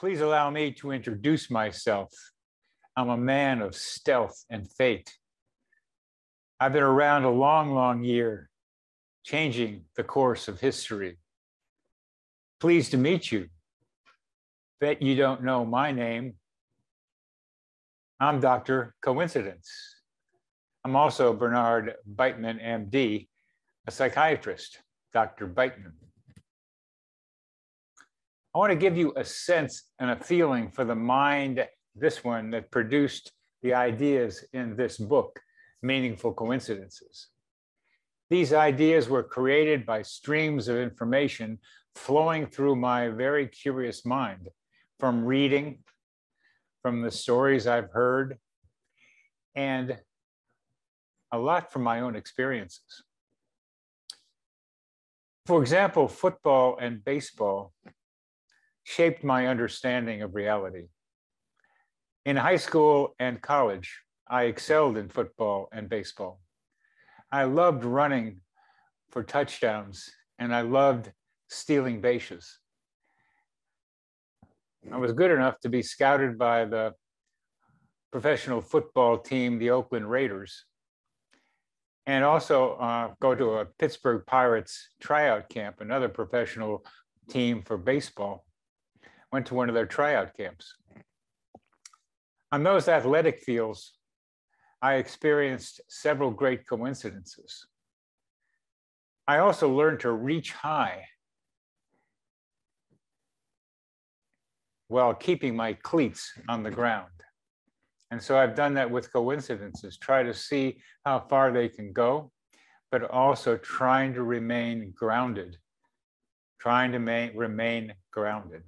[0.00, 2.10] Please allow me to introduce myself.
[2.96, 5.12] I'm a man of stealth and fate.
[6.58, 8.48] I've been around a long, long year,
[9.24, 11.18] changing the course of history.
[12.60, 13.48] Pleased to meet you.
[14.80, 16.36] Bet you don't know my name.
[18.18, 18.94] I'm Dr.
[19.02, 19.70] Coincidence.
[20.82, 23.28] I'm also Bernard Beitman, MD,
[23.86, 24.78] a psychiatrist,
[25.12, 25.46] Dr.
[25.46, 25.92] Beitman.
[28.52, 31.64] I want to give you a sense and a feeling for the mind,
[31.94, 33.30] this one that produced
[33.62, 35.38] the ideas in this book,
[35.82, 37.28] Meaningful Coincidences.
[38.28, 41.58] These ideas were created by streams of information
[41.94, 44.48] flowing through my very curious mind
[44.98, 45.84] from reading,
[46.82, 48.36] from the stories I've heard,
[49.54, 49.96] and
[51.30, 53.04] a lot from my own experiences.
[55.46, 57.72] For example, football and baseball
[58.90, 60.88] shaped my understanding of reality.
[62.26, 66.40] In high school and college, I excelled in football and baseball.
[67.30, 68.40] I loved running
[69.12, 71.12] for touchdowns and I loved
[71.48, 72.58] stealing bases.
[74.92, 76.94] I was good enough to be scouted by the
[78.10, 80.64] professional football team, the Oakland Raiders,
[82.06, 86.84] and also uh, go to a Pittsburgh Pirates tryout camp, another professional
[87.28, 88.44] team for baseball.
[89.32, 90.74] Went to one of their tryout camps.
[92.52, 93.92] On those athletic fields,
[94.82, 97.66] I experienced several great coincidences.
[99.28, 101.06] I also learned to reach high
[104.88, 107.12] while keeping my cleats on the ground.
[108.10, 112.32] And so I've done that with coincidences, try to see how far they can go,
[112.90, 115.58] but also trying to remain grounded,
[116.58, 118.64] trying to remain grounded.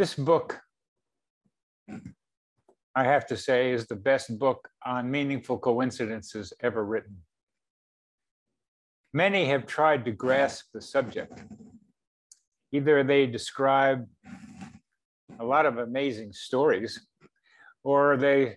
[0.00, 0.58] This book,
[2.94, 7.18] I have to say, is the best book on meaningful coincidences ever written.
[9.12, 11.42] Many have tried to grasp the subject.
[12.72, 14.06] Either they describe
[15.38, 17.06] a lot of amazing stories,
[17.84, 18.56] or they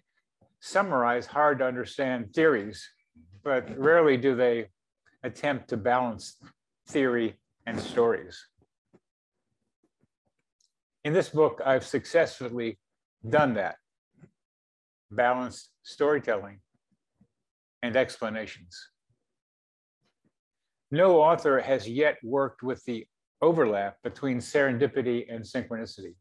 [0.61, 2.89] summarize hard to understand theories,
[3.43, 4.69] but rarely do they
[5.23, 6.37] attempt to balance
[6.87, 8.41] theory and stories.
[11.03, 12.79] In this book, I've successfully
[13.27, 13.75] done that,
[15.11, 16.59] balanced storytelling
[17.81, 18.89] and explanations.
[20.91, 23.05] No author has yet worked with the
[23.41, 26.15] overlap between serendipity and synchronicity.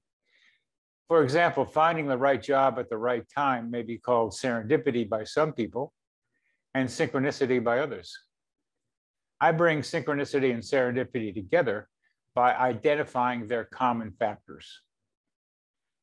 [1.06, 5.24] For example, finding the right job at the right time may be called serendipity by
[5.24, 5.92] some people
[6.74, 8.18] and synchronicity by others.
[9.40, 11.88] I bring synchronicity and serendipity together
[12.34, 14.80] by identifying their common factors.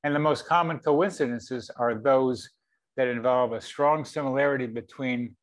[0.04, 2.50] And the most common coincidences are those
[2.96, 5.36] that involve a strong similarity between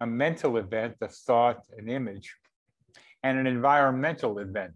[0.00, 2.34] a mental event, a thought, an image,
[3.22, 4.74] and an environmental event.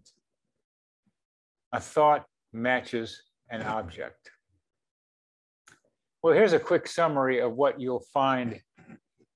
[1.73, 4.31] A thought matches an object.
[6.23, 8.59] Well, here's a quick summary of what you'll find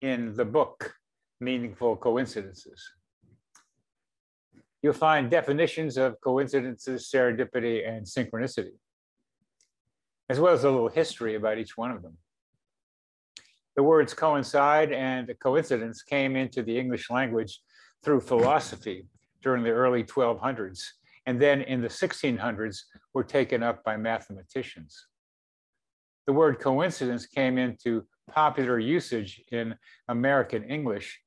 [0.01, 0.93] in the book,
[1.39, 2.81] Meaningful Coincidences.
[4.81, 8.73] You'll find definitions of coincidences, serendipity, and synchronicity,
[10.29, 12.17] as well as a little history about each one of them.
[13.75, 17.61] The words coincide and coincidence came into the English language
[18.03, 19.05] through philosophy
[19.41, 20.83] during the early 1200s,
[21.25, 22.81] and then in the 1600s
[23.13, 25.05] were taken up by mathematicians
[26.27, 29.75] the word coincidence came into popular usage in
[30.07, 31.19] American English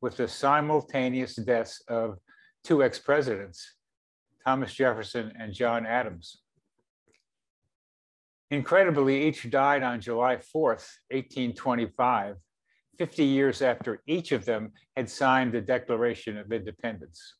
[0.00, 2.18] with the simultaneous deaths of
[2.64, 3.74] two ex presidents,
[4.44, 6.38] Thomas Jefferson and John Adams.
[8.50, 12.36] Incredibly, each died on July 4th, 1825,
[12.98, 17.36] 50 years after each of them had signed the Declaration of Independence.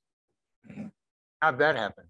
[1.43, 2.05] How'd that happen?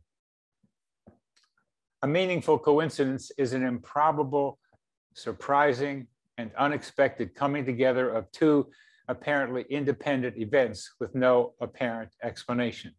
[2.02, 4.58] A meaningful coincidence is an improbable
[5.14, 6.06] surprising,
[6.38, 8.70] and unexpected coming together of two
[9.08, 12.94] apparently independent events with no apparent explanation,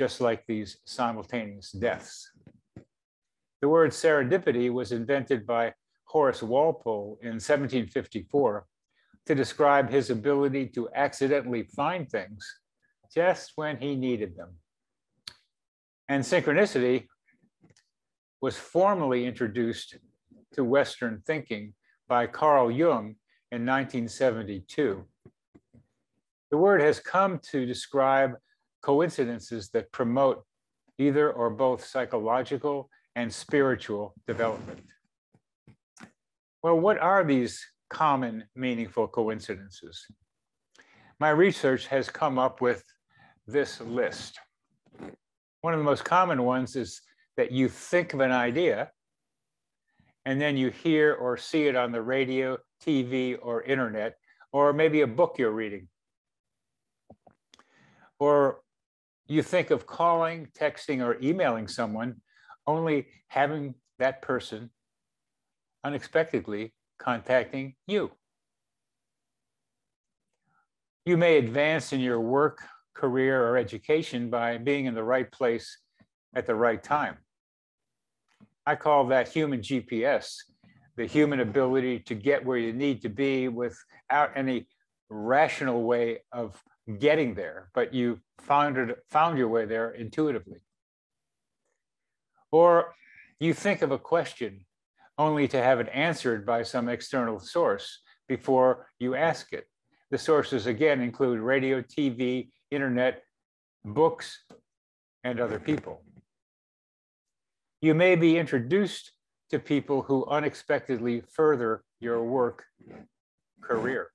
[0.00, 2.30] just like these simultaneous deaths.
[3.60, 5.74] The word serendipity was invented by
[6.06, 8.64] Horace Walpole in 1754
[9.26, 12.42] to describe his ability to accidentally find things
[13.14, 14.54] just when he needed them.
[16.08, 17.08] And synchronicity
[18.40, 19.98] was formally introduced
[20.54, 21.74] to Western thinking
[22.08, 23.16] by Carl Jung
[23.52, 25.04] in 1972.
[26.50, 28.36] The word has come to describe
[28.82, 30.44] coincidences that promote
[30.98, 34.80] either or both psychological and spiritual development.
[36.62, 40.06] Well, what are these common meaningful coincidences?
[41.18, 42.84] My research has come up with
[43.46, 44.38] this list.
[45.62, 47.00] One of the most common ones is
[47.36, 48.90] that you think of an idea
[50.24, 54.16] and then you hear or see it on the radio, TV, or internet,
[54.52, 55.88] or maybe a book you're reading.
[58.18, 58.60] Or
[59.30, 62.16] you think of calling, texting, or emailing someone,
[62.66, 64.70] only having that person
[65.84, 68.10] unexpectedly contacting you.
[71.06, 72.58] You may advance in your work,
[72.92, 75.78] career, or education by being in the right place
[76.34, 77.16] at the right time.
[78.66, 80.34] I call that human GPS,
[80.96, 84.66] the human ability to get where you need to be without any
[85.08, 86.60] rational way of
[86.98, 90.58] getting there, but you found, it, found your way there intuitively.
[92.50, 92.94] Or
[93.38, 94.64] you think of a question
[95.18, 99.66] only to have it answered by some external source before you ask it.
[100.10, 103.22] The sources again include radio, TV, internet,
[103.84, 104.44] books,
[105.22, 106.02] and other people.
[107.80, 109.12] You may be introduced
[109.50, 112.64] to people who unexpectedly further your work
[113.60, 114.10] career.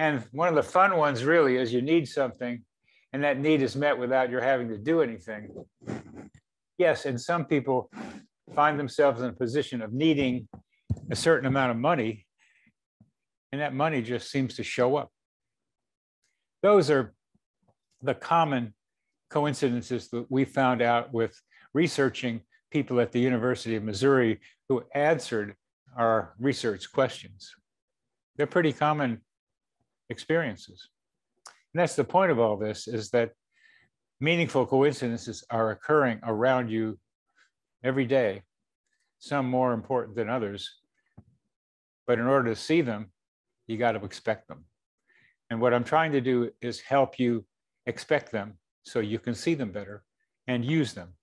[0.00, 2.62] And one of the fun ones really is you need something
[3.12, 5.50] and that need is met without your having to do anything.
[6.78, 7.90] Yes, and some people
[8.54, 10.48] find themselves in a position of needing
[11.10, 12.24] a certain amount of money,
[13.52, 15.10] and that money just seems to show up.
[16.62, 17.12] Those are
[18.00, 18.72] the common
[19.28, 21.38] coincidences that we found out with
[21.74, 25.56] researching people at the University of Missouri who answered
[25.94, 27.52] our research questions.
[28.36, 29.20] They're pretty common
[30.10, 30.88] experiences.
[31.46, 33.30] And that's the point of all this is that
[34.20, 36.98] meaningful coincidences are occurring around you
[37.82, 38.42] every day,
[39.18, 40.68] some more important than others.
[42.06, 43.12] But in order to see them,
[43.66, 44.64] you got to expect them.
[45.48, 47.44] And what I'm trying to do is help you
[47.86, 50.02] expect them so you can see them better
[50.46, 51.14] and use them.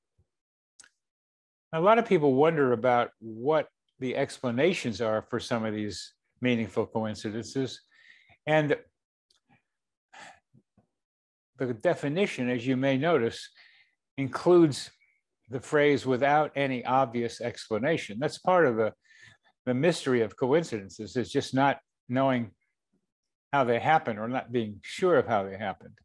[1.74, 3.68] A lot of people wonder about what
[4.00, 7.82] the explanations are for some of these meaningful coincidences.
[8.48, 8.78] And
[11.60, 13.50] the definition, as you may notice,
[14.18, 14.90] includes
[15.50, 18.18] the phrase without any obvious explanation.
[18.20, 18.94] That's part of the,
[19.66, 22.52] the mystery of coincidences, is just not knowing
[23.52, 25.98] how they happen or not being sure of how they happened.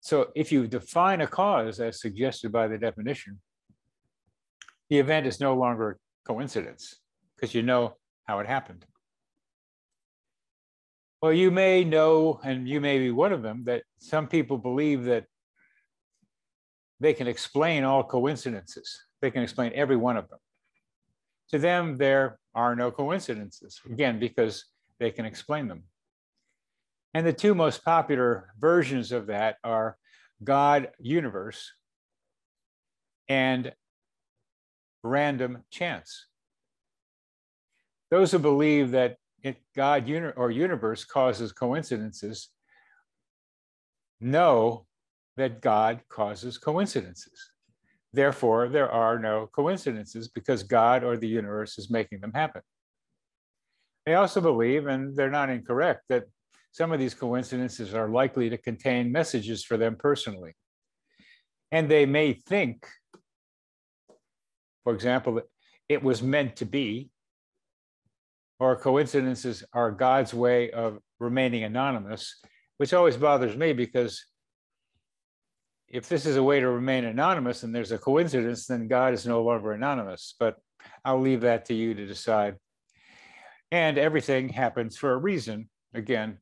[0.00, 3.40] So if you define a cause as suggested by the definition,
[4.88, 6.96] the event is no longer coincidence
[7.36, 8.84] because you know how it happened.
[11.22, 15.04] Well, you may know, and you may be one of them, that some people believe
[15.04, 15.26] that
[16.98, 19.04] they can explain all coincidences.
[19.20, 20.38] They can explain every one of them.
[21.50, 24.64] To them, there are no coincidences, again, because
[24.98, 25.84] they can explain them.
[27.12, 29.98] And the two most popular versions of that are
[30.42, 31.72] God universe
[33.28, 33.72] and
[35.02, 36.26] random chance.
[38.10, 39.16] Those who believe that
[39.74, 42.48] God uni- or universe causes coincidences
[44.20, 44.86] know
[45.36, 47.52] that God causes coincidences.
[48.12, 52.62] Therefore, there are no coincidences because God or the universe is making them happen.
[54.04, 56.24] They also believe, and they're not incorrect, that
[56.72, 60.54] some of these coincidences are likely to contain messages for them personally.
[61.72, 62.86] And they may think,
[64.84, 65.44] for example, that
[65.88, 67.10] it was meant to be,
[68.60, 72.38] or coincidences are God's way of remaining anonymous,
[72.76, 74.24] which always bothers me because
[75.88, 79.26] if this is a way to remain anonymous and there's a coincidence, then God is
[79.26, 80.34] no longer anonymous.
[80.38, 80.56] But
[81.04, 82.56] I'll leave that to you to decide.
[83.72, 85.68] And everything happens for a reason.
[85.94, 86.38] Again,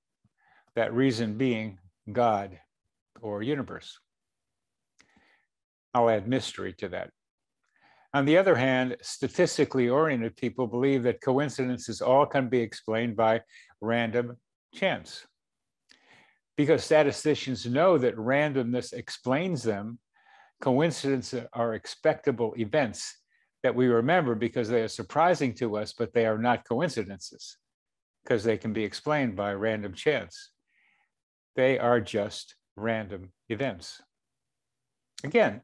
[0.74, 1.78] that reason being
[2.10, 2.58] God
[3.20, 3.98] or universe.
[5.94, 7.10] I'll add mystery to that.
[8.18, 13.42] On the other hand, statistically oriented people believe that coincidences all can be explained by
[13.80, 14.38] random
[14.74, 15.24] chance.
[16.56, 20.00] Because statisticians know that randomness explains them,
[20.60, 23.18] coincidences are expectable events
[23.62, 27.56] that we remember because they are surprising to us, but they are not coincidences
[28.24, 30.50] because they can be explained by random chance.
[31.54, 34.02] They are just random events.
[35.22, 35.60] Again,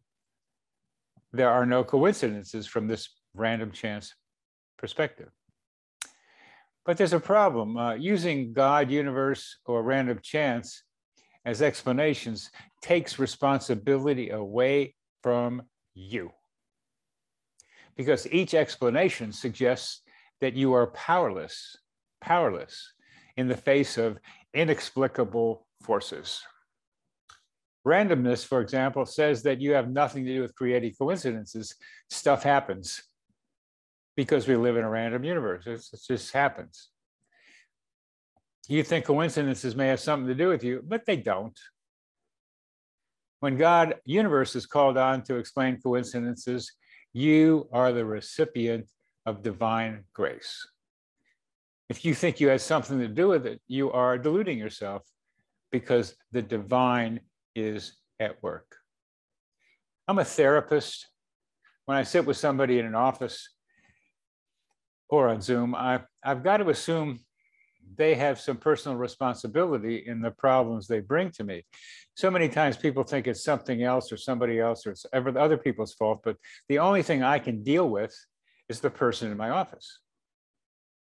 [1.35, 4.15] there are no coincidences from this random chance
[4.79, 5.31] perspective.
[6.87, 7.77] But there's a problem.
[7.77, 10.85] Uh, using God, universe, or random chance
[11.45, 12.51] as explanations
[12.83, 15.63] takes responsibility away from
[15.95, 16.31] you.
[17.97, 20.03] Because each explanation suggests
[20.41, 21.77] that you are powerless,
[22.21, 22.93] powerless
[23.37, 24.19] in the face of
[24.53, 26.43] inexplicable forces.
[27.87, 31.75] Randomness, for example, says that you have nothing to do with creating coincidences.
[32.09, 33.03] Stuff happens
[34.17, 35.65] because we live in a random universe.
[35.67, 36.89] It's, it just happens.
[38.69, 41.59] You think coincidences may have something to do with you, but they don't.
[43.41, 46.73] When God universe is called on to explain coincidences,
[47.13, 48.91] you are the recipient
[49.27, 50.67] of divine grace.
[51.91, 55.03] If you think you had something to do with it, you are deluding yourself
[55.71, 57.21] because the divine
[57.55, 58.77] is at work.
[60.09, 61.09] I'm a therapist.
[61.87, 63.49] When I sit with somebody in an office
[65.09, 67.21] or on Zoom, I, I've got to assume
[67.97, 71.65] they have some personal responsibility in the problems they bring to me.
[72.15, 75.59] So many times people think it's something else or somebody else or it's ever other
[75.59, 76.37] people's fault, but
[76.69, 78.15] the only thing I can deal with
[78.69, 80.01] is the person in my office.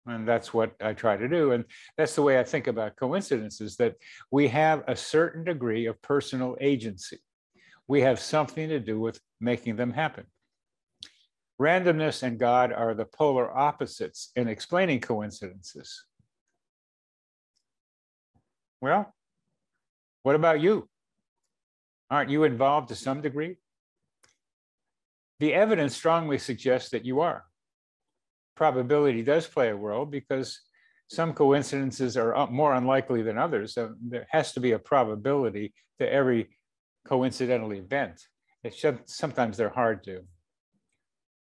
[0.07, 1.53] And that's what I try to do.
[1.53, 1.65] And
[1.97, 3.95] that's the way I think about coincidences that
[4.31, 7.19] we have a certain degree of personal agency.
[7.87, 10.27] We have something to do with making them happen.
[11.61, 16.05] Randomness and God are the polar opposites in explaining coincidences.
[18.81, 19.15] Well,
[20.25, 20.89] what about you?
[22.11, 23.57] Aren't you involved to some degree?
[25.39, 27.45] The evidence strongly suggests that you are
[28.55, 30.61] probability does play a role because
[31.09, 33.75] some coincidences are more unlikely than others.
[33.75, 36.57] So there has to be a probability to every
[37.07, 38.21] coincidental event.
[38.65, 40.23] It's sometimes they're hard to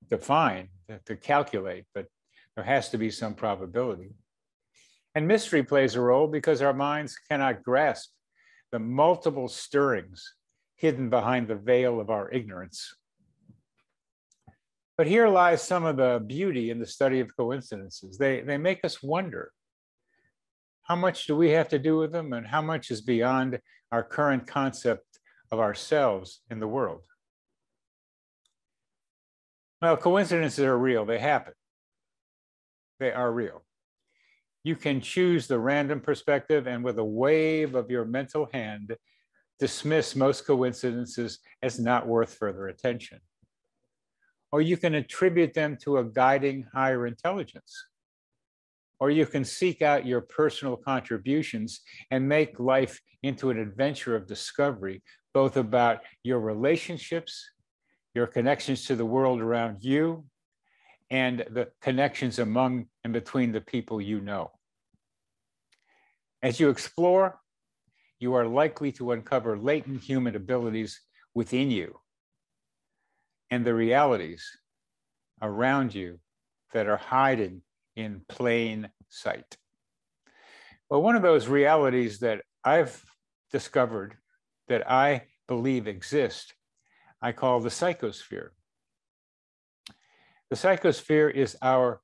[0.08, 0.68] define,
[1.06, 2.06] to calculate, but
[2.56, 4.10] there has to be some probability.
[5.14, 8.10] And mystery plays a role because our minds cannot grasp
[8.72, 10.34] the multiple stirrings
[10.76, 12.94] hidden behind the veil of our ignorance.
[14.98, 18.18] But here lies some of the beauty in the study of coincidences.
[18.18, 19.50] They, they make us wonder
[20.82, 24.02] how much do we have to do with them and how much is beyond our
[24.02, 25.20] current concept
[25.50, 27.02] of ourselves in the world?
[29.80, 31.54] Well, coincidences are real, they happen.
[33.00, 33.64] They are real.
[34.62, 38.94] You can choose the random perspective and with a wave of your mental hand,
[39.58, 43.20] dismiss most coincidences as not worth further attention
[44.52, 47.86] or you can attribute them to a guiding higher intelligence.
[49.00, 51.80] Or you can seek out your personal contributions
[52.10, 57.50] and make life into an adventure of discovery, both about your relationships,
[58.14, 60.24] your connections to the world around you,
[61.10, 64.50] and the connections among and between the people you know.
[66.42, 67.40] As you explore,
[68.18, 71.00] you are likely to uncover latent human abilities
[71.34, 72.01] within you
[73.52, 74.56] and the realities
[75.42, 76.18] around you
[76.72, 77.60] that are hiding
[77.94, 79.58] in plain sight.
[80.88, 83.04] Well, one of those realities that I've
[83.50, 84.16] discovered
[84.68, 86.54] that I believe exist,
[87.20, 88.48] I call the psychosphere.
[90.48, 92.00] The psychosphere is our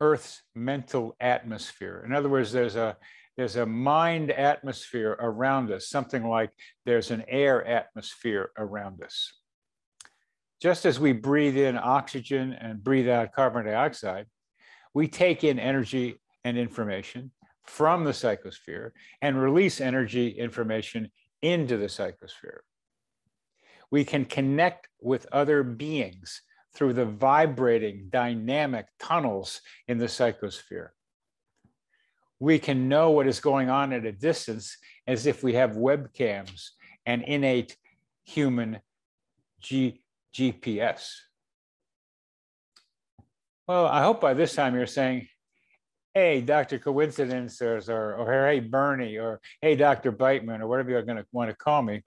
[0.00, 2.04] Earth's mental atmosphere.
[2.06, 2.96] In other words, there's a
[3.36, 6.50] there's a mind atmosphere around us, something like
[6.84, 9.32] there's an air atmosphere around us.
[10.60, 14.26] Just as we breathe in oxygen and breathe out carbon dioxide,
[14.94, 17.30] we take in energy and information
[17.64, 21.10] from the psychosphere and release energy information
[21.42, 22.60] into the psychosphere.
[23.90, 26.42] We can connect with other beings
[26.74, 30.88] through the vibrating dynamic tunnels in the psychosphere.
[32.38, 36.68] We can know what is going on at a distance as if we have webcams
[37.06, 37.76] and innate
[38.24, 38.80] human
[39.60, 40.02] G
[40.36, 41.12] GPS.
[43.66, 45.26] Well, I hope by this time you're saying,
[46.14, 46.78] hey, Dr.
[46.78, 50.12] Coincidence, or, or, or hey, Bernie, or hey, Dr.
[50.12, 52.02] Beitman, or whatever you're going to want to call me.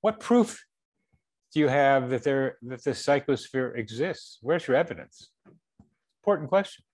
[0.00, 0.64] What proof
[1.52, 4.38] do you have that there that the psychosphere exists?
[4.40, 5.30] Where's your evidence?
[6.22, 6.84] Important question.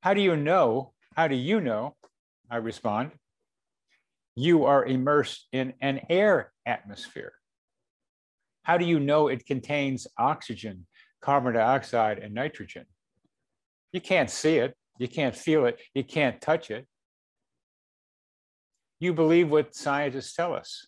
[0.00, 0.92] How do you know?
[1.16, 1.96] How do you know?
[2.50, 3.12] I respond.
[4.36, 7.32] You are immersed in an air atmosphere.
[8.64, 10.86] How do you know it contains oxygen,
[11.20, 12.86] carbon dioxide, and nitrogen?
[13.92, 16.86] You can't see it, you can't feel it, you can't touch it.
[19.00, 20.86] You believe what scientists tell us.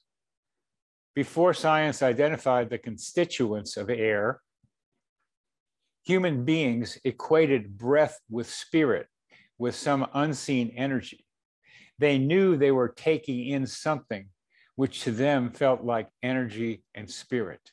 [1.15, 4.41] Before science identified the constituents of air,
[6.05, 9.07] human beings equated breath with spirit,
[9.59, 11.27] with some unseen energy.
[11.99, 14.29] They knew they were taking in something
[14.77, 17.73] which to them felt like energy and spirit.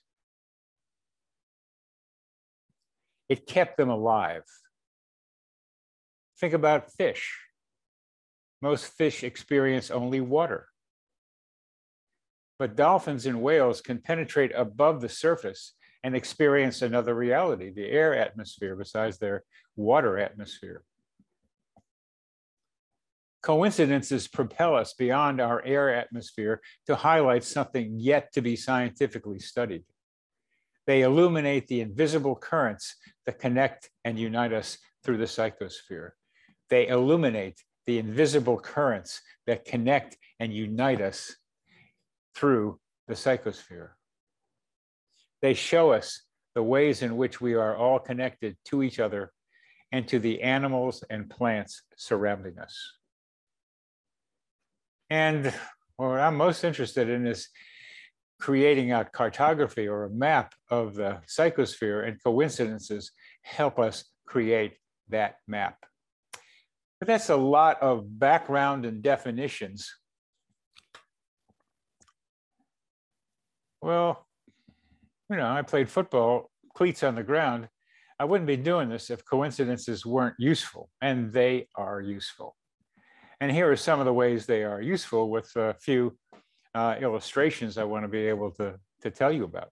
[3.30, 4.44] It kept them alive.
[6.40, 7.40] Think about fish.
[8.62, 10.68] Most fish experience only water.
[12.60, 18.16] But dolphins and whales can penetrate above the surface and experience another reality, the air
[18.16, 19.44] atmosphere, besides their
[19.76, 20.84] water atmosphere.
[23.44, 29.84] Coincidences propel us beyond our air atmosphere to highlight something yet to be scientifically studied.
[30.88, 32.96] They illuminate the invisible currents
[33.26, 36.12] that connect and unite us through the psychosphere.
[36.70, 41.36] They illuminate the invisible currents that connect and unite us
[42.36, 43.90] through the psychosphere.
[45.42, 46.22] They show us
[46.56, 49.34] the ways in which we are all connected to each other
[49.92, 52.80] and to the animals and plants surrounding us.
[55.14, 55.54] And
[55.98, 57.50] what I'm most interested in is
[58.40, 63.12] creating a cartography or a map of the psychosphere and coincidences
[63.44, 64.74] help us create
[65.10, 65.78] that map.
[67.00, 69.94] But that's a lot of background and definitions.
[73.84, 74.26] Well,
[75.30, 77.70] you know, I played football, cleats on the ground.
[78.20, 82.56] I wouldn't be doing this if coincidences weren't useful, and they are useful.
[83.44, 86.18] And here are some of the ways they are useful with a few
[86.74, 89.68] uh, illustrations I want to be able to, to tell you about.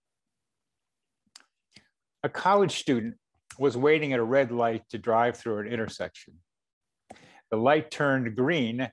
[2.21, 3.15] A college student
[3.57, 6.33] was waiting at a red light to drive through an intersection.
[7.49, 8.91] The light turned green,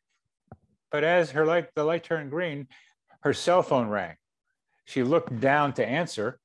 [0.92, 2.68] but as her light, the light turned green,
[3.22, 4.14] her cell phone rang.
[4.84, 6.38] She looked down to answer,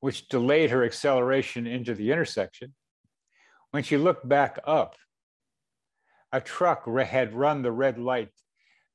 [0.00, 2.74] which delayed her acceleration into the intersection.
[3.70, 4.96] When she looked back up,
[6.34, 8.30] a truck had run the red light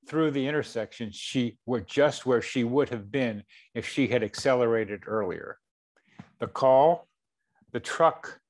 [0.10, 3.44] through the intersection, she were just where she would have been
[3.74, 5.58] if she had accelerated earlier.
[6.40, 7.08] The call,
[7.72, 8.42] the truck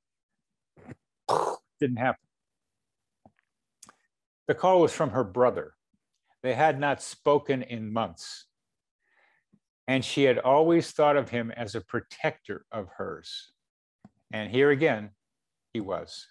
[1.80, 2.26] didn't happen.
[4.48, 5.76] The call was from her brother.
[6.42, 8.48] They had not spoken in months.
[9.88, 13.52] And she had always thought of him as a protector of hers.
[14.32, 15.12] And here again,
[15.74, 16.26] he was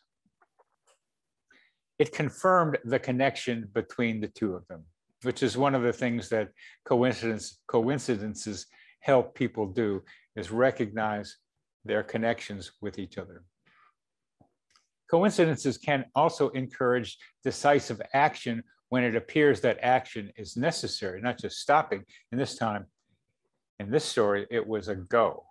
[1.98, 4.84] it confirmed the connection between the two of them,
[5.22, 6.50] which is one of the things that
[6.84, 8.66] coincidence, coincidences
[9.00, 10.02] help people do
[10.36, 11.36] is recognize
[11.84, 13.42] their connections with each other.
[15.10, 21.58] Coincidences can also encourage decisive action when it appears that action is necessary, not just
[21.58, 22.04] stopping.
[22.30, 22.86] And this time,
[23.80, 25.44] in this story, it was a go.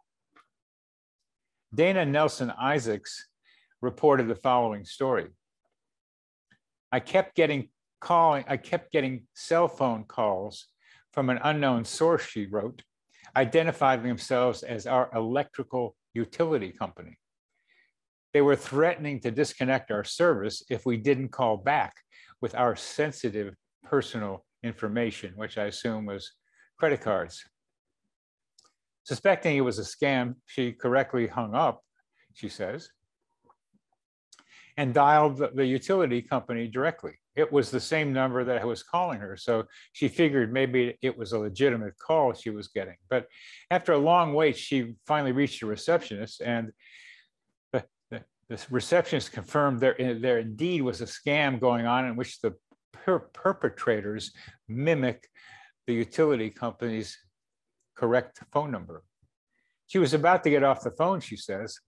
[1.73, 3.27] Dana Nelson Isaacs
[3.81, 5.27] reported the following story.
[6.91, 7.69] I kept getting
[7.99, 10.67] calling, I kept getting cell phone calls
[11.13, 12.83] from an unknown source, she wrote,
[13.35, 17.17] identifying themselves as our electrical utility company.
[18.33, 21.93] They were threatening to disconnect our service if we didn't call back
[22.41, 26.33] with our sensitive personal information, which I assume was
[26.77, 27.43] credit cards.
[29.03, 31.81] Suspecting it was a scam, she correctly hung up,
[32.33, 32.89] she says
[34.77, 37.13] and dialed the, the utility company directly.
[37.35, 39.35] It was the same number that was calling her.
[39.35, 42.95] So she figured maybe it was a legitimate call she was getting.
[43.09, 43.27] But
[43.69, 46.71] after a long wait, she finally reached a receptionist and
[47.73, 52.39] the, the, the receptionist confirmed there, there indeed was a scam going on in which
[52.41, 52.53] the
[52.91, 54.31] per perpetrators
[54.67, 55.27] mimic
[55.85, 57.17] the utility company's
[57.95, 59.03] correct phone number.
[59.87, 61.79] She was about to get off the phone, she says,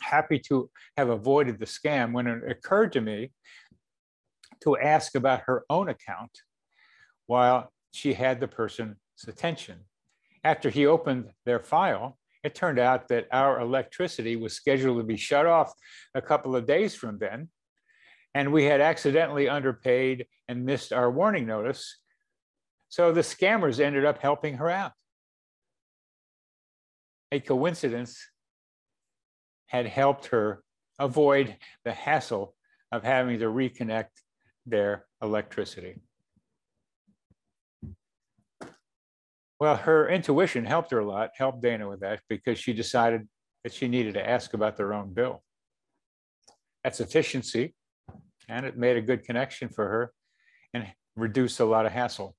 [0.00, 3.30] happy to have avoided the scam when it occurred to me
[4.62, 6.30] to ask about her own account
[7.26, 9.80] while she had the person's attention.
[10.42, 15.16] After he opened their file, it turned out that our electricity was scheduled to be
[15.16, 15.72] shut off
[16.14, 17.48] a couple of days from then.
[18.34, 21.98] And we had accidentally underpaid and missed our warning notice.
[22.88, 24.92] So the scammers ended up helping her out.
[27.32, 28.18] A coincidence
[29.66, 30.62] had helped her
[30.98, 32.54] avoid the hassle
[32.92, 34.10] of having to reconnect
[34.66, 35.96] their electricity.
[39.60, 43.28] Well, her intuition helped her a lot, helped Dana with that because she decided
[43.62, 45.42] that she needed to ask about their own bill.
[46.82, 47.74] That's efficiency,
[48.48, 50.12] and it made a good connection for her
[50.74, 52.36] and reduced a lot of hassle.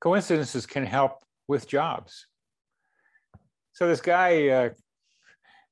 [0.00, 2.26] Coincidences can help with jobs.
[3.72, 4.68] So this guy uh,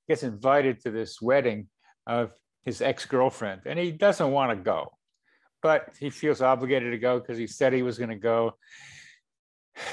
[0.09, 1.69] gets invited to this wedding
[2.07, 2.33] of
[2.65, 4.91] his ex-girlfriend and he doesn't want to go
[5.63, 8.55] but he feels obligated to go because he said he was going to go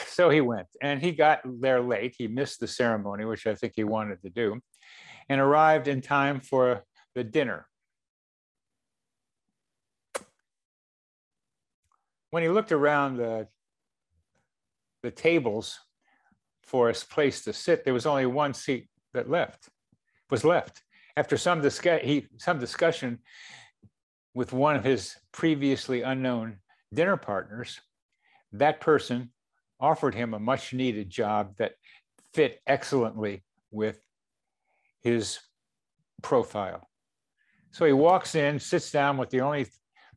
[0.07, 2.15] So he went and he got there late.
[2.17, 4.59] He missed the ceremony, which I think he wanted to do,
[5.29, 6.83] and arrived in time for
[7.15, 7.67] the dinner.
[12.29, 13.47] When he looked around the,
[15.03, 15.79] the tables
[16.63, 19.67] for a place to sit, there was only one seat that left,
[20.31, 20.81] was left.
[21.17, 23.19] After some, discuss, he, some discussion
[24.33, 26.57] with one of his previously unknown
[26.93, 27.79] dinner partners,
[28.53, 29.31] that person
[29.79, 31.73] offered him a much needed job that
[32.33, 33.99] fit excellently with
[35.01, 35.39] his
[36.21, 36.87] profile.
[37.71, 39.67] So he walks in, sits down with the only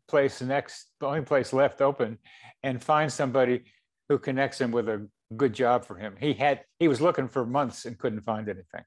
[0.09, 2.19] place next, the only place left open,
[2.63, 3.65] and finds somebody
[4.09, 6.15] who connects him with a good job for him.
[6.21, 8.85] He had he was looking for months and couldn't find anything,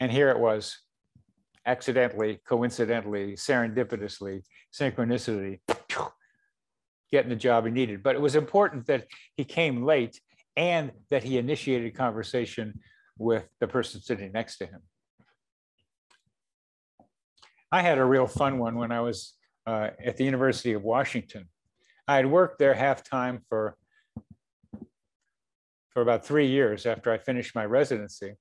[0.00, 0.78] and here it was,
[1.66, 5.60] accidentally, coincidentally, serendipitously, synchronicity,
[7.12, 8.02] getting the job he needed.
[8.02, 10.20] But it was important that he came late
[10.56, 12.80] and that he initiated conversation
[13.18, 14.80] with the person sitting next to him.
[17.70, 19.34] I had a real fun one when I was
[19.66, 21.48] uh, at the University of Washington.
[22.08, 23.76] I had worked there half time for,
[25.90, 28.34] for about three years after I finished my residency.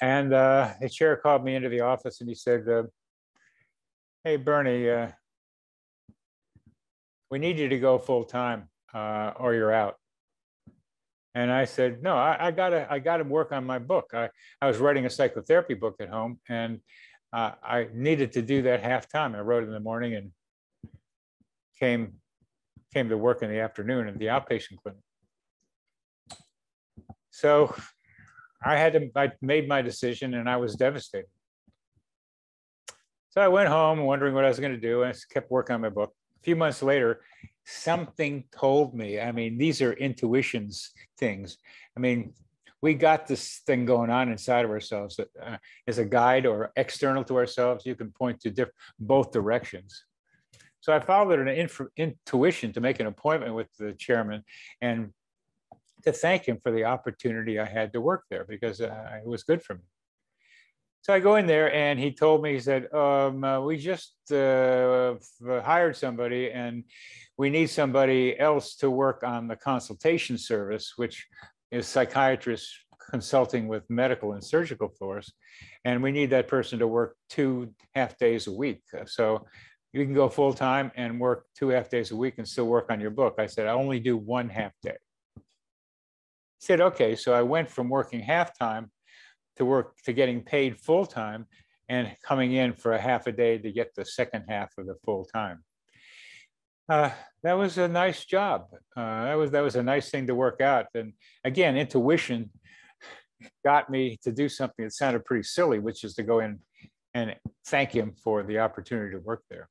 [0.00, 2.84] And uh, the chair called me into the office and he said, uh,
[4.24, 5.08] Hey, Bernie, uh,
[7.30, 9.96] we need you to go full time uh, or you're out.
[11.34, 14.10] And I said, no, I, I, gotta, I gotta work on my book.
[14.12, 14.28] I,
[14.60, 16.80] I was writing a psychotherapy book at home and
[17.32, 19.34] uh, I needed to do that half time.
[19.34, 20.30] I wrote in the morning and
[21.78, 22.14] came
[22.92, 25.00] came to work in the afternoon at the outpatient clinic.
[27.30, 27.74] So
[28.64, 31.28] I had to, I made my decision and I was devastated.
[33.30, 35.74] So I went home wondering what I was going to do and I kept working
[35.74, 36.12] on my book.
[36.40, 37.22] A few months later,
[37.64, 41.56] something told me, I mean, these are intuitions things.
[41.96, 42.34] I mean,
[42.82, 46.72] we got this thing going on inside of ourselves that uh, is a guide or
[46.76, 47.86] external to ourselves.
[47.86, 50.04] You can point to diff- both directions.
[50.80, 54.42] So I followed an inf- intuition to make an appointment with the chairman
[54.80, 55.12] and
[56.04, 59.42] to thank him for the opportunity I had to work there because uh, it was
[59.42, 59.82] good for me.
[61.02, 64.14] So I go in there and he told me, he said, um, uh, we just
[64.30, 66.84] uh, hired somebody and
[67.36, 71.26] we need somebody else to work on the consultation service, which
[71.72, 72.72] is psychiatrists
[73.10, 75.32] consulting with medical and surgical floors.
[75.84, 78.82] And we need that person to work two half days a week.
[79.06, 79.44] So
[79.92, 82.90] you can go full time and work two half days a week and still work
[82.90, 83.34] on your book.
[83.38, 84.96] I said, I only do one half day.
[86.62, 87.16] Said, okay.
[87.16, 88.90] So I went from working half time
[89.56, 91.46] to work to getting paid full time
[91.88, 94.94] and coming in for a half a day to get the second half of the
[95.04, 95.62] full time
[96.88, 97.10] uh,
[97.42, 98.66] that was a nice job.
[98.96, 100.86] Uh, that was that was a nice thing to work out.
[100.94, 101.12] And
[101.44, 102.50] again, intuition
[103.64, 106.60] got me to do something that sounded pretty silly, which is to go in
[107.14, 107.34] and
[107.66, 109.68] thank him for the opportunity to work there.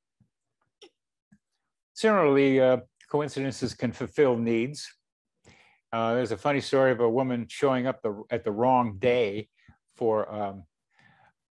[1.94, 2.78] Similarly, uh,
[3.10, 4.90] coincidences can fulfill needs.
[5.94, 9.50] Uh, there's a funny story of a woman showing up the, at the wrong day
[9.98, 10.64] for um,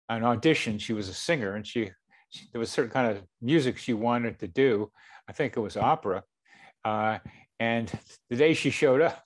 [0.09, 0.77] an audition.
[0.77, 1.91] She was a singer, and she,
[2.29, 4.91] she there was certain kind of music she wanted to do,
[5.27, 6.23] I think it was opera.
[6.85, 7.19] Uh,
[7.59, 7.91] and
[8.29, 9.25] the day she showed up,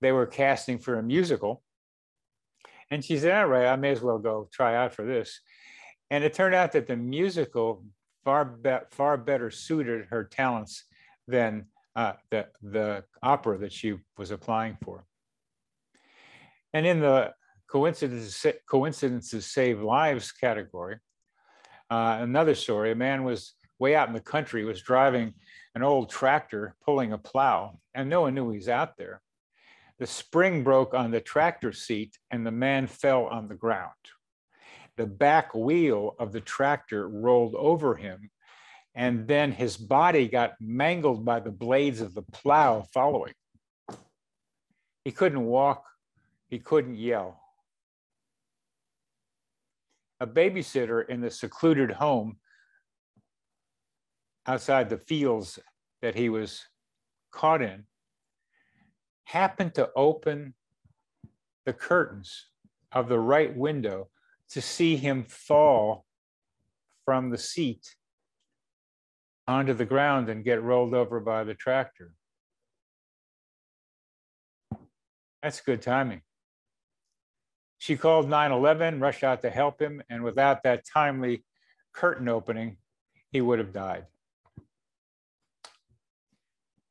[0.00, 1.62] they were casting for a musical.
[2.90, 5.40] And she said, all right, I may as well go try out for this.
[6.10, 7.84] And it turned out that the musical
[8.24, 10.84] far, be far better suited her talents
[11.28, 11.66] than
[12.00, 15.04] uh, the, the opera that she was applying for.
[16.72, 17.34] And in the
[17.66, 20.96] coincidences, coincidences save lives category,
[21.90, 25.34] uh, another story, a man was way out in the country was driving
[25.74, 29.20] an old tractor pulling a plow, and no one knew he was out there.
[29.98, 34.02] The spring broke on the tractor seat, and the man fell on the ground.
[34.96, 38.30] The back wheel of the tractor rolled over him,
[38.94, 43.32] and then his body got mangled by the blades of the plow following.
[45.04, 45.84] He couldn't walk,
[46.48, 47.40] he couldn't yell.
[50.18, 52.36] A babysitter in the secluded home
[54.46, 55.58] outside the fields
[56.02, 56.66] that he was
[57.30, 57.84] caught in
[59.24, 60.54] happened to open
[61.64, 62.46] the curtains
[62.92, 64.08] of the right window
[64.50, 66.04] to see him fall
[67.04, 67.94] from the seat
[69.50, 72.12] onto the ground and get rolled over by the tractor.
[75.42, 76.22] That's good timing.
[77.78, 81.44] She called 911, rushed out to help him, and without that timely
[81.92, 82.76] curtain opening,
[83.32, 84.04] he would have died.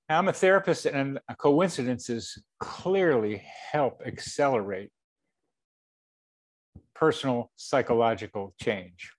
[0.09, 3.41] Now, I'm a therapist, and coincidences clearly
[3.71, 4.89] help accelerate
[6.93, 9.13] personal psychological change.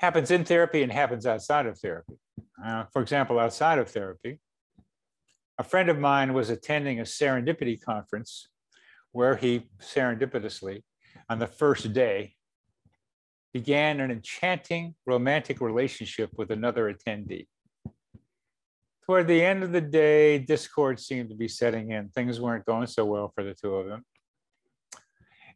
[0.00, 2.14] Happens in therapy and happens outside of therapy.
[2.64, 4.40] Uh, for example, outside of therapy,
[5.58, 8.48] a friend of mine was attending a serendipity conference
[9.12, 10.82] where he serendipitously,
[11.28, 12.32] on the first day,
[13.52, 17.46] began an enchanting romantic relationship with another attendee.
[19.04, 22.08] Toward the end of the day, discord seemed to be setting in.
[22.08, 24.06] Things weren't going so well for the two of them.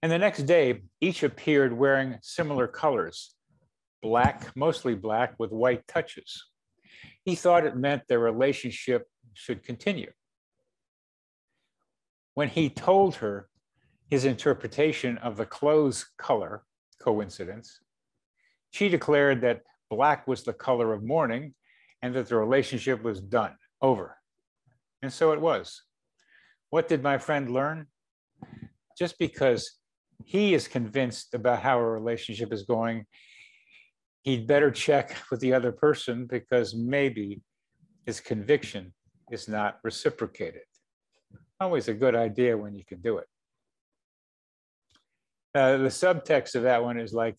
[0.02, 3.34] And the next day, each appeared wearing similar colors
[4.04, 6.44] black, mostly black, with white touches.
[7.24, 10.12] He thought it meant their relationship should continue.
[12.34, 13.48] When he told her
[14.10, 16.64] his interpretation of the clothes color
[17.00, 17.80] coincidence,
[18.72, 21.54] she declared that black was the color of mourning
[22.02, 24.18] and that the relationship was done, over.
[25.00, 25.82] And so it was.
[26.68, 27.86] What did my friend learn?
[28.98, 29.78] Just because
[30.26, 33.06] he is convinced about how a relationship is going,
[34.24, 37.40] he'd better check with the other person because maybe
[38.04, 38.92] his conviction
[39.30, 40.62] is not reciprocated.
[41.60, 43.26] Always a good idea when you can do it.
[45.54, 47.38] Uh, the subtext of that one is like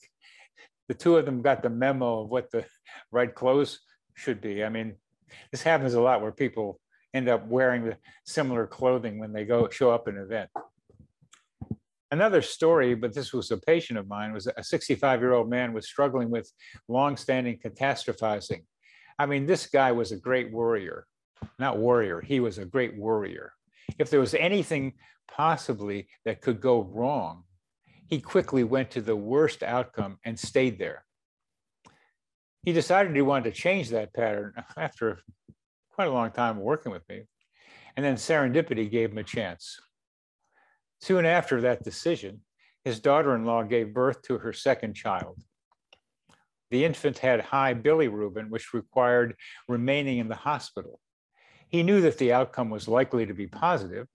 [0.87, 2.65] the two of them got the memo of what the
[3.11, 3.79] right clothes
[4.15, 4.63] should be.
[4.63, 4.95] I mean,
[5.51, 6.79] this happens a lot where people
[7.13, 10.49] end up wearing the similar clothing when they go show up an event.
[12.11, 15.73] Another story, but this was a patient of mine, was a 65 year old man
[15.73, 16.51] was struggling with
[16.87, 18.63] long-standing catastrophizing.
[19.17, 21.07] I mean, this guy was a great warrior,
[21.57, 23.53] not warrior, he was a great warrior.
[23.97, 24.93] If there was anything
[25.27, 27.43] possibly that could go wrong,
[28.07, 31.05] he quickly went to the worst outcome and stayed there.
[32.63, 35.19] He decided he wanted to change that pattern after
[35.91, 37.23] quite a long time working with me.
[37.95, 39.79] And then serendipity gave him a chance.
[41.05, 42.41] Soon after that decision,
[42.83, 45.39] his daughter in law gave birth to her second child.
[46.71, 49.35] The infant had high bilirubin, which required
[49.67, 50.99] remaining in the hospital.
[51.69, 54.07] He knew that the outcome was likely to be positive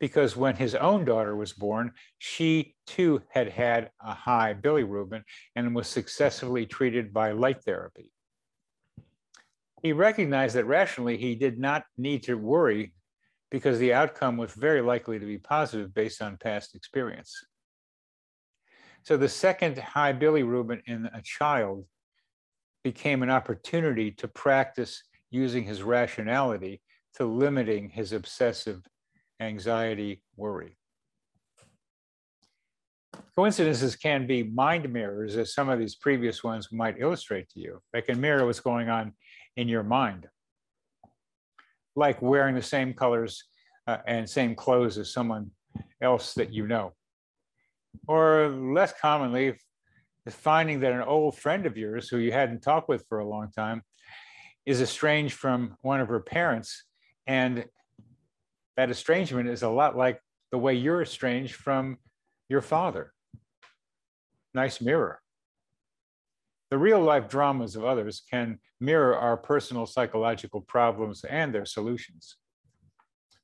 [0.00, 5.22] because when his own daughter was born, she too had had a high bilirubin
[5.54, 8.10] and was successfully treated by light therapy.
[9.84, 12.92] He recognized that rationally he did not need to worry
[13.54, 17.32] because the outcome was very likely to be positive based on past experience.
[19.04, 21.84] So the second high bilirubin in a child
[22.82, 26.82] became an opportunity to practice using his rationality
[27.14, 28.82] to limiting his obsessive
[29.38, 30.76] anxiety, worry.
[33.36, 37.80] Coincidences can be mind mirrors, as some of these previous ones might illustrate to you.
[37.92, 39.12] They can mirror what's going on
[39.56, 40.26] in your mind
[41.96, 43.44] like wearing the same colors
[43.86, 45.50] uh, and same clothes as someone
[46.00, 46.92] else that you know.
[48.08, 49.54] Or less commonly,
[50.28, 53.50] finding that an old friend of yours who you hadn't talked with for a long
[53.52, 53.82] time
[54.66, 56.84] is estranged from one of her parents.
[57.26, 57.66] And
[58.76, 61.98] that estrangement is a lot like the way you're estranged from
[62.48, 63.12] your father.
[64.54, 65.20] Nice mirror.
[66.70, 72.36] The real life dramas of others can mirror our personal psychological problems and their solutions.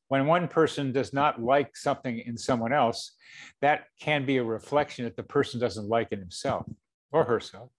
[0.08, 3.12] When one person does not like something in someone else,
[3.60, 6.66] that can be a reflection that the person doesn't like in himself
[7.12, 7.70] or herself.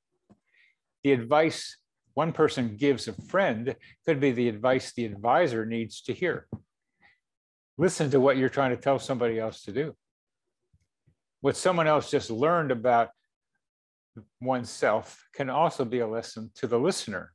[1.04, 1.78] The advice
[2.14, 3.76] one person gives a friend
[4.06, 6.48] could be the advice the advisor needs to hear.
[7.78, 9.96] Listen to what you're trying to tell somebody else to do.
[11.40, 13.10] What someone else just learned about
[14.40, 17.32] oneself can also be a lesson to the listener.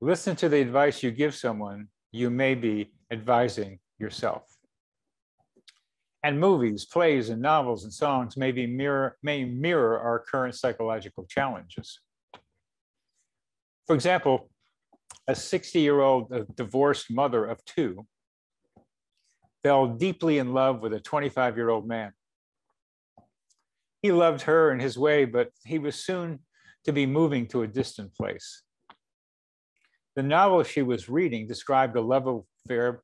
[0.00, 4.44] Listen to the advice you give someone, you may be advising yourself.
[6.22, 11.24] And movies, plays, and novels and songs may, be mirror, may mirror our current psychological
[11.24, 12.00] challenges.
[13.86, 14.50] For example,
[15.26, 18.06] a 60 year old divorced mother of two
[19.62, 22.12] fell deeply in love with a 25 year old man.
[24.02, 26.40] He loved her in his way, but he was soon
[26.84, 28.62] to be moving to a distant place.
[30.16, 33.02] The novel she was reading described a love affair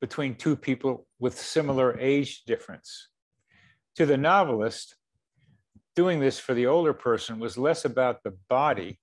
[0.00, 3.08] between two people with similar age difference.
[3.96, 4.96] To the novelist,
[5.94, 8.98] doing this for the older person was less about the body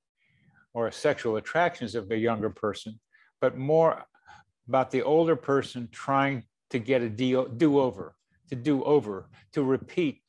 [0.73, 2.99] or sexual attractions of the younger person,
[3.39, 4.03] but more
[4.67, 8.15] about the older person trying to get a deal do over,
[8.49, 10.21] to do over, to repeat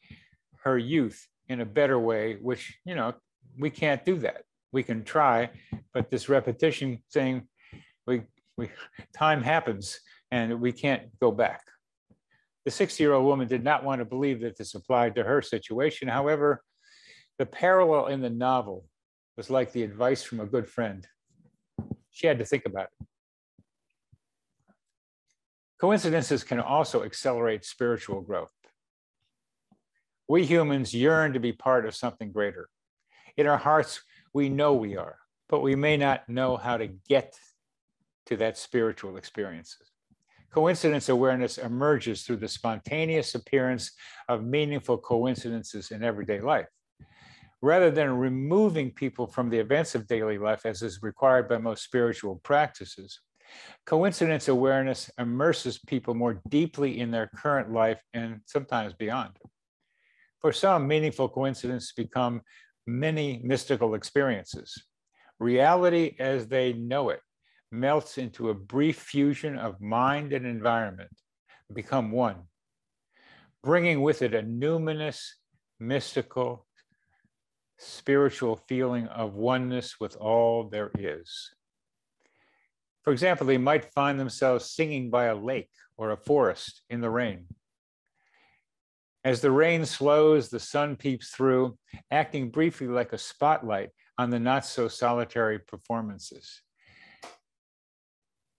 [0.64, 3.14] her youth in a better way, which, you know,
[3.58, 4.44] we can't do that.
[4.72, 5.50] we can try,
[5.92, 7.48] but this repetition thing,
[8.06, 8.22] we,
[8.56, 8.70] we,
[9.16, 9.98] time happens
[10.30, 11.62] and we can't go back.
[12.64, 15.42] The 60 year old woman did not want to believe that this applied to her
[15.42, 16.06] situation.
[16.06, 16.62] However,
[17.38, 18.84] the parallel in the novel
[19.36, 21.06] was like the advice from a good friend.
[22.10, 23.06] She had to think about it.
[25.80, 28.52] Coincidences can also accelerate spiritual growth.
[30.30, 32.68] We humans yearn to be part of something greater.
[33.36, 34.00] In our hearts,
[34.32, 37.36] we know we are, but we may not know how to get
[38.26, 39.90] to that spiritual experiences.
[40.54, 43.90] Coincidence awareness emerges through the spontaneous appearance
[44.28, 46.68] of meaningful coincidences in everyday life.
[47.60, 51.82] Rather than removing people from the events of daily life, as is required by most
[51.82, 53.18] spiritual practices,
[53.84, 59.32] coincidence awareness immerses people more deeply in their current life and sometimes beyond.
[60.40, 62.42] For some, meaningful coincidences become
[62.86, 64.82] many mystical experiences.
[65.38, 67.20] Reality as they know it
[67.70, 71.10] melts into a brief fusion of mind and environment,
[71.72, 72.36] become one,
[73.62, 75.28] bringing with it a numinous,
[75.78, 76.66] mystical,
[77.78, 81.50] spiritual feeling of oneness with all there is.
[83.02, 87.10] For example, they might find themselves singing by a lake or a forest in the
[87.10, 87.46] rain.
[89.24, 91.76] As the rain slows, the sun peeps through,
[92.10, 96.62] acting briefly like a spotlight on the not so solitary performances.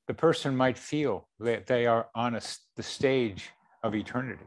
[0.07, 2.41] The person might feel that they are on a,
[2.75, 3.49] the stage
[3.83, 4.45] of eternity.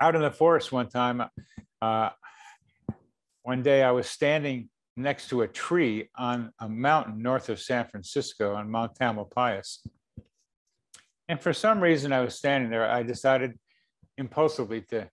[0.00, 1.22] Out in the forest one time,
[1.82, 2.10] uh,
[3.42, 7.86] one day I was standing next to a tree on a mountain north of San
[7.86, 9.78] Francisco on Mount Tamalpais.
[11.28, 12.88] And for some reason, I was standing there.
[12.88, 13.58] I decided
[14.16, 15.08] impulsively to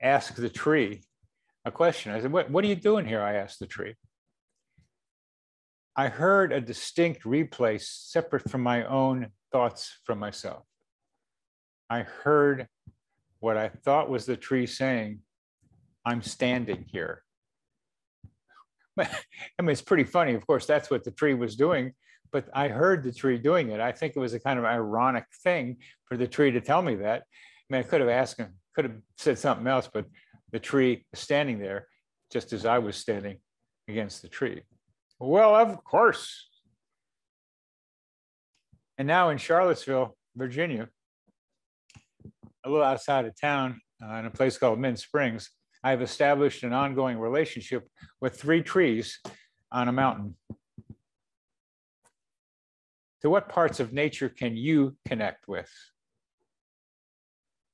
[0.00, 1.02] ask the tree
[1.64, 2.12] a question.
[2.12, 3.22] I said, What, what are you doing here?
[3.22, 3.94] I asked the tree.
[5.96, 10.64] I heard a distinct replay separate from my own thoughts from myself.
[11.88, 12.68] I heard
[13.38, 15.20] what I thought was the tree saying,
[16.04, 17.22] I'm standing here.
[18.98, 19.06] I
[19.60, 20.34] mean, it's pretty funny.
[20.34, 21.92] Of course, that's what the tree was doing
[22.34, 23.78] but I heard the tree doing it.
[23.78, 26.96] I think it was a kind of ironic thing for the tree to tell me
[26.96, 27.22] that.
[27.22, 30.06] I mean, I could have asked him, could have said something else, but
[30.50, 31.86] the tree standing there
[32.32, 33.36] just as I was standing
[33.86, 34.62] against the tree.
[35.20, 36.48] Well, of course.
[38.98, 40.88] And now in Charlottesville, Virginia,
[42.66, 45.50] a little outside of town, uh, in a place called Mint Springs,
[45.84, 47.86] I've established an ongoing relationship
[48.20, 49.20] with three trees
[49.70, 50.34] on a mountain
[53.24, 55.70] to what parts of nature can you connect with?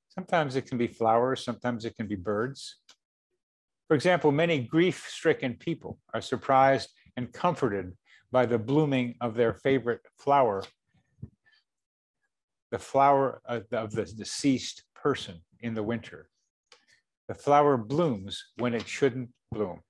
[0.08, 2.76] Sometimes it can be flowers, sometimes it can be birds.
[3.88, 7.96] For example, many grief stricken people are surprised and comforted
[8.30, 10.62] by the blooming of their favorite flower,
[12.70, 16.28] the flower of the deceased person in the winter.
[17.26, 19.80] The flower blooms when it shouldn't bloom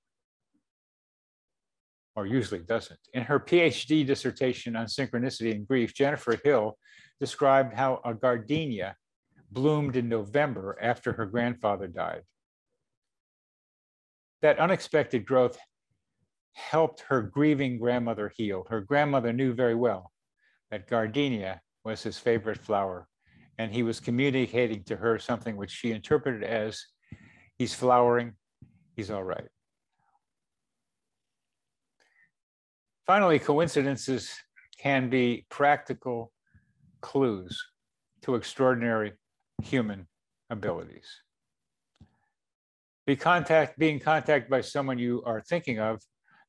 [2.17, 2.99] or usually doesn't.
[3.15, 6.77] In her PhD dissertation on synchronicity and grief, Jennifer Hill
[7.21, 8.97] described how a gardenia
[9.51, 12.23] bloomed in November after her grandfather died.
[14.43, 15.59] That unexpected growth
[16.55, 18.67] helped her grieving grandmother heal.
[18.69, 20.11] Her grandmother knew very well
[20.71, 23.07] that gardenia was his favorite flower,
[23.59, 26.83] and he was communicating to her something which she interpreted as
[27.59, 28.33] he's flowering,
[28.97, 29.49] he's all right.
[33.11, 34.31] Finally, coincidences
[34.79, 36.31] can be practical
[37.01, 37.61] clues
[38.23, 39.15] to extraordinary
[39.65, 40.07] human
[40.49, 41.09] abilities.
[43.09, 46.01] Be contact, being contacted by someone you are thinking of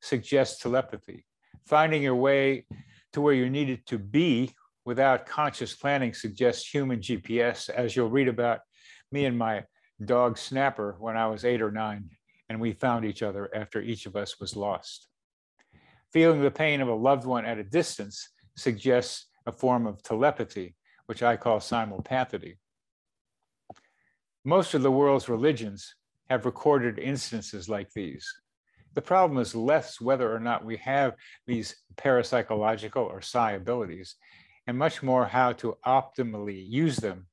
[0.03, 1.25] suggests telepathy.
[1.65, 2.67] Finding your way
[3.13, 4.53] to where you needed to be
[4.85, 8.59] without conscious planning suggests human GPS, as you'll read about
[9.11, 9.63] me and my
[10.05, 12.11] dog Snapper when I was eight or nine,
[12.49, 15.07] and we found each other after each of us was lost.
[16.13, 20.75] Feeling the pain of a loved one at a distance suggests a form of telepathy,
[21.05, 22.57] which I call simulpathy.
[24.43, 25.95] Most of the world's religions
[26.29, 28.27] have recorded instances like these.
[28.93, 31.15] The problem is less whether or not we have
[31.47, 34.15] these parapsychological or psi abilities,
[34.67, 37.27] and much more how to optimally use them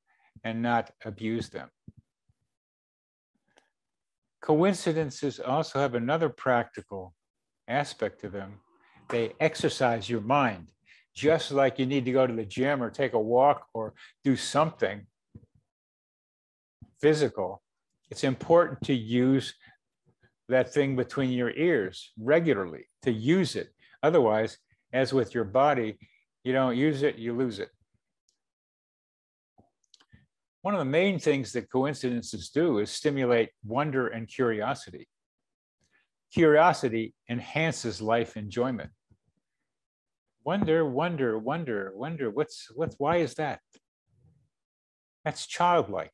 [0.45, 1.69] and not abuse them.
[4.41, 7.15] Coincidences also have another practical
[7.67, 8.61] aspect to them,
[9.09, 10.71] they exercise your mind,
[11.15, 13.95] just like you need to go to the gym or take a walk or
[14.25, 15.07] do something
[17.01, 17.63] physical.
[18.11, 19.55] It's important to use
[20.49, 23.71] that thing between your ears regularly to use it.
[24.03, 24.59] Otherwise,
[24.93, 25.99] as with your body,
[26.45, 27.69] you don't use it, you lose it.
[30.63, 35.09] One of the main things that coincidences do is stimulate wonder and curiosity.
[36.33, 38.91] Curiosity enhances life enjoyment.
[40.45, 42.31] Wonder, wonder, wonder, wonder.
[42.31, 43.61] What's what's why is that?
[45.25, 46.13] That's childlike.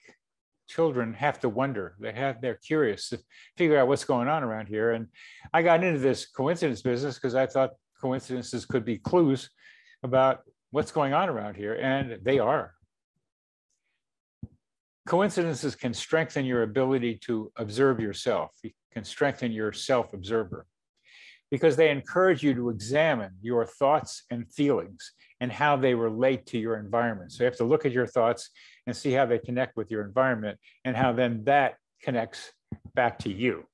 [0.69, 1.95] Children have to wonder.
[2.01, 3.19] They have they're curious to
[3.57, 4.93] figure out what's going on around here.
[4.93, 5.09] And
[5.53, 9.51] I got into this coincidence business because I thought coincidences could be clues
[10.03, 12.75] about what's going on around here, and they are.
[15.07, 20.67] Coincidences can strengthen your ability to observe yourself, you can strengthen your self observer
[21.55, 26.59] because they encourage you to examine your thoughts and feelings and how they relate to
[26.59, 27.31] your environment.
[27.31, 28.51] So you have to look at your thoughts
[28.89, 32.51] and see how they connect with your environment and how then that connects
[32.97, 33.69] back to you.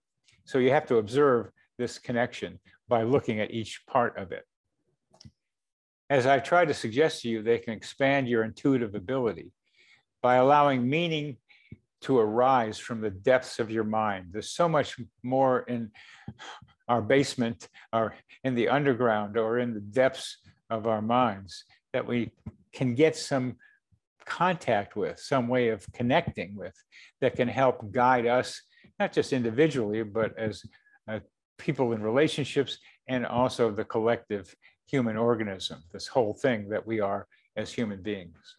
[0.45, 4.45] So you have to observe this connection by looking at each part of it.
[6.11, 9.53] As I've tried to suggest to you, they can expand your intuitive ability
[10.21, 11.39] by allowing meaning
[12.03, 14.27] to arise from the depths of your mind.
[14.33, 15.93] There's so much more in
[16.91, 20.39] our basement or in the underground or in the depths
[20.69, 22.33] of our minds that we
[22.73, 23.57] can get some
[24.27, 26.75] contact with, some way of connecting with
[27.21, 28.61] that can help guide us,
[28.99, 30.65] not just individually, but as
[31.09, 31.21] uh,
[31.59, 34.53] people in relationships and also the collective
[34.89, 38.57] human organism, this whole thing that we are as human beings.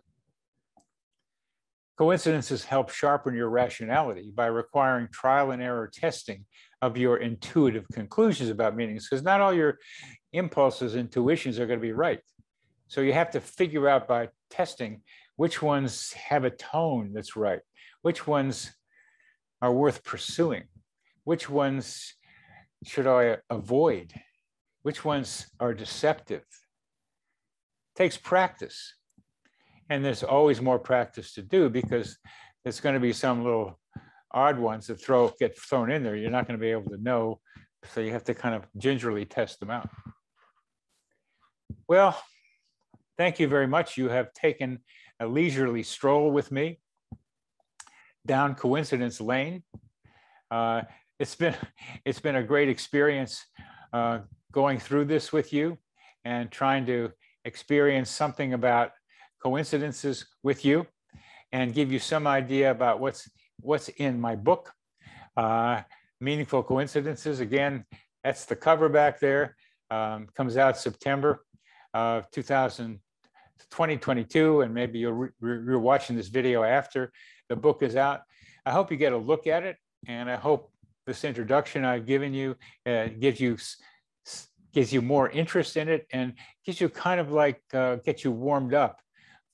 [1.98, 6.46] Coincidences help sharpen your rationality by requiring trial and error testing
[6.82, 9.78] of your intuitive conclusions about meanings, because not all your
[10.34, 12.20] impulses, intuitions are going to be right.
[12.88, 15.02] So you have to figure out by testing
[15.36, 17.62] which ones have a tone that's right,
[18.02, 18.72] which ones
[19.62, 20.64] are worth pursuing,
[21.24, 22.16] which ones
[22.84, 24.14] should I avoid,
[24.82, 26.42] which ones are deceptive.
[26.42, 28.96] It takes practice.
[29.92, 32.18] And there's always more practice to do because
[32.64, 33.78] there's going to be some little
[34.34, 36.16] odd ones that throw get thrown in there.
[36.16, 37.42] You're not going to be able to know.
[37.92, 39.90] So you have to kind of gingerly test them out.
[41.90, 42.18] Well,
[43.18, 43.98] thank you very much.
[43.98, 44.80] You have taken
[45.20, 46.80] a leisurely stroll with me
[48.26, 49.62] down coincidence lane.
[50.50, 50.84] Uh,
[51.20, 51.56] it's been
[52.06, 53.46] it's been a great experience
[53.92, 54.20] uh,
[54.54, 55.78] going through this with you
[56.24, 57.12] and trying to
[57.44, 58.92] experience something about
[59.42, 60.86] coincidences with you
[61.52, 63.30] and give you some idea about what's
[63.62, 64.72] what's in my book.
[65.38, 65.82] Uh,
[66.20, 67.40] Meaningful Coincidences.
[67.40, 67.86] Again,
[68.24, 69.56] that's the cover back there.
[69.90, 71.44] Um, comes out September
[71.94, 73.00] of 2000,
[73.70, 77.12] 2022, and maybe you're, you're watching this video after
[77.50, 78.22] the book is out.
[78.66, 79.78] I hope you get a look at it,
[80.08, 80.72] and I hope
[81.06, 83.58] this introduction I've given you uh, gives you
[84.74, 86.34] gives you more interest in it and
[86.66, 89.01] gives you kind of like uh, get you warmed up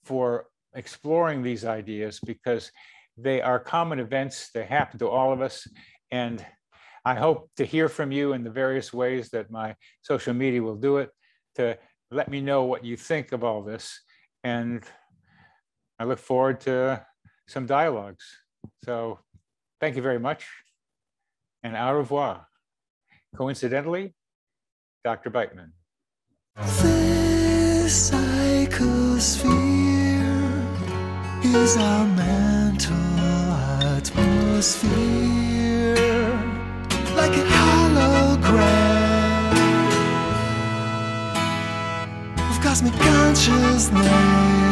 [0.08, 2.72] for exploring these ideas because
[3.18, 4.50] they are common events.
[4.54, 5.68] They happen to all of us.
[6.12, 6.46] And
[7.04, 10.76] I hope to hear from you in the various ways that my social media will
[10.76, 11.10] do it
[11.56, 11.78] to
[12.12, 14.00] let me know what you think of all this.
[14.44, 14.84] And
[16.00, 17.06] I look forward to
[17.48, 18.26] some dialogues.
[18.86, 19.20] So
[19.82, 20.46] thank you very much
[21.64, 22.48] and au revoir.
[23.36, 24.14] Coincidentally,
[25.04, 25.30] Dr.
[25.30, 25.72] Beitman.
[31.64, 32.96] Is our mental
[33.98, 34.86] atmosphere
[37.16, 38.68] like a hologram
[42.50, 44.67] of cosmic consciousness.